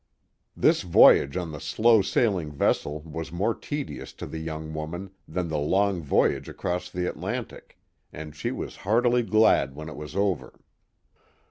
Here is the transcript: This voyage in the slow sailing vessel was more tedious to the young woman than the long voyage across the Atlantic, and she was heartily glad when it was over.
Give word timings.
This 0.57 0.81
voyage 0.81 1.37
in 1.37 1.51
the 1.51 1.59
slow 1.59 2.01
sailing 2.01 2.51
vessel 2.51 3.01
was 3.01 3.31
more 3.31 3.53
tedious 3.53 4.13
to 4.13 4.25
the 4.25 4.39
young 4.39 4.73
woman 4.73 5.11
than 5.27 5.47
the 5.47 5.59
long 5.59 6.01
voyage 6.01 6.49
across 6.49 6.89
the 6.89 7.05
Atlantic, 7.07 7.77
and 8.11 8.35
she 8.35 8.49
was 8.49 8.77
heartily 8.77 9.21
glad 9.21 9.75
when 9.75 9.89
it 9.89 9.95
was 9.95 10.15
over. 10.15 10.59